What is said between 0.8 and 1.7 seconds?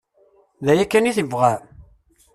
kan i tebɣam?